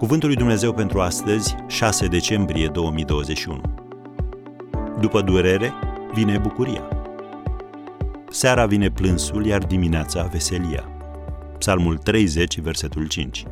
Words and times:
Cuvântul 0.00 0.28
lui 0.28 0.36
Dumnezeu 0.36 0.72
pentru 0.74 1.00
astăzi, 1.00 1.54
6 1.68 2.06
decembrie 2.06 2.68
2021. 2.68 3.60
După 5.00 5.20
durere, 5.20 5.72
vine 6.14 6.38
bucuria. 6.38 6.88
Seara 8.30 8.66
vine 8.66 8.90
plânsul, 8.90 9.46
iar 9.46 9.64
dimineața 9.64 10.22
veselia. 10.22 10.82
Psalmul 11.58 11.98
30, 11.98 12.58
versetul 12.58 13.08
5. 13.08 13.44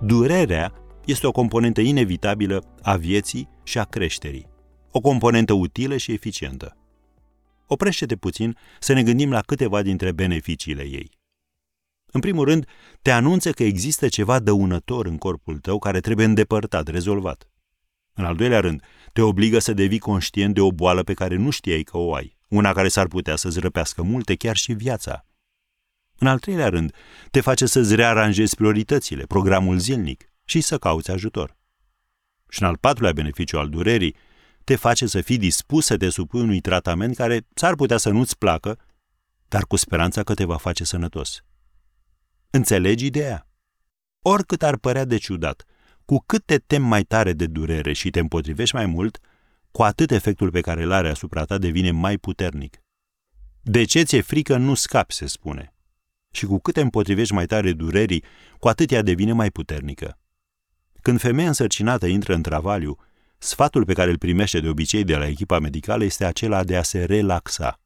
Durerea 0.00 0.72
este 1.04 1.26
o 1.26 1.32
componentă 1.32 1.80
inevitabilă 1.80 2.64
a 2.82 2.96
vieții 2.96 3.48
și 3.62 3.78
a 3.78 3.84
creșterii. 3.84 4.48
O 4.90 5.00
componentă 5.00 5.52
utilă 5.52 5.96
și 5.96 6.12
eficientă. 6.12 6.76
Oprește-te 7.66 8.16
puțin 8.16 8.56
să 8.80 8.92
ne 8.92 9.02
gândim 9.02 9.30
la 9.30 9.40
câteva 9.40 9.82
dintre 9.82 10.12
beneficiile 10.12 10.82
ei. 10.82 11.10
În 12.14 12.20
primul 12.20 12.44
rând, 12.44 12.66
te 13.02 13.10
anunță 13.10 13.52
că 13.52 13.62
există 13.62 14.08
ceva 14.08 14.38
dăunător 14.38 15.06
în 15.06 15.18
corpul 15.18 15.58
tău 15.58 15.78
care 15.78 16.00
trebuie 16.00 16.26
îndepărtat, 16.26 16.88
rezolvat. 16.88 17.50
În 18.12 18.24
al 18.24 18.36
doilea 18.36 18.60
rând, 18.60 18.82
te 19.12 19.20
obligă 19.20 19.58
să 19.58 19.72
devii 19.72 19.98
conștient 19.98 20.54
de 20.54 20.60
o 20.60 20.70
boală 20.72 21.02
pe 21.02 21.14
care 21.14 21.36
nu 21.36 21.50
știai 21.50 21.82
că 21.82 21.96
o 21.96 22.14
ai, 22.14 22.36
una 22.48 22.72
care 22.72 22.88
s-ar 22.88 23.06
putea 23.06 23.36
să-ți 23.36 23.58
răpească 23.58 24.02
multe, 24.02 24.34
chiar 24.34 24.56
și 24.56 24.72
viața. 24.72 25.26
În 26.18 26.26
al 26.26 26.38
treilea 26.38 26.68
rând, 26.68 26.94
te 27.30 27.40
face 27.40 27.66
să-ți 27.66 27.94
rearanjezi 27.94 28.54
prioritățile, 28.54 29.24
programul 29.24 29.78
zilnic 29.78 30.32
și 30.44 30.60
să 30.60 30.78
cauți 30.78 31.10
ajutor. 31.10 31.56
Și 32.48 32.62
în 32.62 32.68
al 32.68 32.76
patrulea 32.76 33.12
beneficiu 33.12 33.58
al 33.58 33.68
durerii, 33.68 34.16
te 34.64 34.76
face 34.76 35.06
să 35.06 35.20
fii 35.20 35.38
dispus 35.38 35.84
să 35.84 35.96
te 35.96 36.08
supui 36.08 36.40
unui 36.40 36.60
tratament 36.60 37.16
care 37.16 37.46
s-ar 37.54 37.74
putea 37.74 37.96
să 37.96 38.10
nu-ți 38.10 38.38
placă, 38.38 38.78
dar 39.48 39.64
cu 39.64 39.76
speranța 39.76 40.22
că 40.22 40.34
te 40.34 40.44
va 40.44 40.56
face 40.56 40.84
sănătos. 40.84 41.44
Înțelegi 42.56 43.06
ideea? 43.06 43.48
Oricât 44.22 44.62
ar 44.62 44.76
părea 44.76 45.04
de 45.04 45.16
ciudat, 45.16 45.64
cu 46.04 46.22
cât 46.26 46.44
te 46.44 46.58
temi 46.58 46.86
mai 46.86 47.02
tare 47.02 47.32
de 47.32 47.46
durere 47.46 47.92
și 47.92 48.10
te 48.10 48.18
împotrivești 48.18 48.74
mai 48.74 48.86
mult, 48.86 49.18
cu 49.70 49.82
atât 49.82 50.10
efectul 50.10 50.50
pe 50.50 50.60
care 50.60 50.82
îl 50.82 50.92
are 50.92 51.08
asupra 51.08 51.44
ta 51.44 51.58
devine 51.58 51.90
mai 51.90 52.18
puternic. 52.18 52.82
De 53.62 53.84
ce 53.84 54.02
ți-e 54.02 54.20
frică 54.20 54.56
nu 54.56 54.74
scapi, 54.74 55.14
se 55.14 55.26
spune. 55.26 55.74
Și 56.30 56.46
cu 56.46 56.58
cât 56.58 56.74
te 56.74 56.80
împotrivești 56.80 57.34
mai 57.34 57.46
tare 57.46 57.72
durerii, 57.72 58.24
cu 58.58 58.68
atât 58.68 58.90
ea 58.90 59.02
devine 59.02 59.32
mai 59.32 59.50
puternică. 59.50 60.18
Când 61.00 61.20
femeia 61.20 61.48
însărcinată 61.48 62.06
intră 62.06 62.34
în 62.34 62.42
travaliu, 62.42 62.98
sfatul 63.38 63.84
pe 63.84 63.92
care 63.92 64.10
îl 64.10 64.18
primește 64.18 64.60
de 64.60 64.68
obicei 64.68 65.04
de 65.04 65.16
la 65.16 65.26
echipa 65.26 65.58
medicală 65.58 66.04
este 66.04 66.24
acela 66.24 66.64
de 66.64 66.76
a 66.76 66.82
se 66.82 67.04
relaxa. 67.04 67.80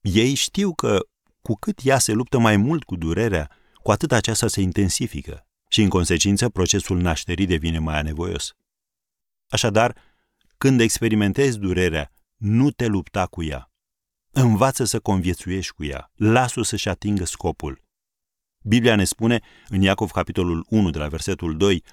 Ei 0.00 0.34
știu 0.34 0.74
că, 0.74 0.98
cu 1.42 1.54
cât 1.54 1.80
ea 1.82 1.98
se 1.98 2.12
luptă 2.12 2.38
mai 2.38 2.56
mult 2.56 2.84
cu 2.84 2.96
durerea, 2.96 3.50
cu 3.86 3.92
atât 3.92 4.12
aceasta 4.12 4.46
se 4.46 4.60
intensifică 4.60 5.46
și, 5.68 5.82
în 5.82 5.88
consecință, 5.88 6.48
procesul 6.48 7.00
nașterii 7.00 7.46
devine 7.46 7.78
mai 7.78 7.98
anevoios. 7.98 8.52
Așadar, 9.48 9.96
când 10.58 10.80
experimentezi 10.80 11.58
durerea, 11.58 12.12
nu 12.36 12.70
te 12.70 12.86
lupta 12.86 13.26
cu 13.26 13.42
ea. 13.42 13.70
Învață 14.30 14.84
să 14.84 15.00
conviețuiești 15.00 15.72
cu 15.72 15.84
ea. 15.84 16.10
Lasă-o 16.14 16.62
să-și 16.62 16.88
atingă 16.88 17.24
scopul. 17.24 17.82
Biblia 18.64 18.96
ne 18.96 19.04
spune, 19.04 19.40
în 19.68 19.82
Iacov 19.82 20.10
capitolul 20.10 20.66
1, 20.68 20.90
de 20.90 20.98
la 20.98 21.08
versetul 21.08 21.56
2, 21.56 21.84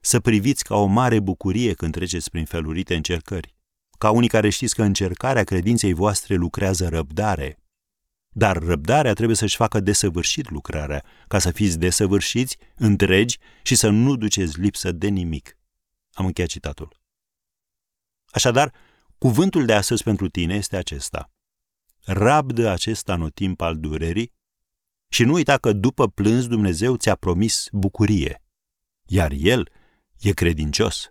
să 0.00 0.20
priviți 0.20 0.64
ca 0.64 0.76
o 0.76 0.86
mare 0.86 1.20
bucurie 1.20 1.74
când 1.74 1.92
treceți 1.92 2.30
prin 2.30 2.44
felurite 2.44 2.94
încercări, 2.94 3.54
ca 3.98 4.10
unii 4.10 4.28
care 4.28 4.48
știți 4.48 4.74
că 4.74 4.82
încercarea 4.82 5.44
credinței 5.44 5.92
voastre 5.92 6.34
lucrează 6.34 6.88
răbdare. 6.88 7.58
Dar 8.38 8.56
răbdarea 8.56 9.12
trebuie 9.12 9.36
să-și 9.36 9.56
facă 9.56 9.80
desăvârșit 9.80 10.50
lucrarea, 10.50 11.04
ca 11.28 11.38
să 11.38 11.50
fiți 11.50 11.78
desăvârșiți, 11.78 12.56
întregi 12.74 13.38
și 13.62 13.74
să 13.74 13.88
nu 13.88 14.16
duceți 14.16 14.60
lipsă 14.60 14.92
de 14.92 15.08
nimic. 15.08 15.58
Am 16.12 16.26
încheiat 16.26 16.50
citatul. 16.50 17.00
Așadar, 18.30 18.74
cuvântul 19.18 19.64
de 19.64 19.72
astăzi 19.72 20.02
pentru 20.02 20.28
tine 20.28 20.54
este 20.54 20.76
acesta. 20.76 21.30
Rabdă 22.04 22.68
acest 22.68 23.08
anotimp 23.08 23.60
al 23.60 23.78
durerii 23.78 24.32
și 25.08 25.24
nu 25.24 25.32
uita 25.32 25.58
că 25.58 25.72
după 25.72 26.08
plâns 26.08 26.46
Dumnezeu 26.46 26.96
ți-a 26.96 27.14
promis 27.14 27.68
bucurie, 27.72 28.42
iar 29.04 29.32
El 29.36 29.70
e 30.20 30.32
credincios. 30.32 31.10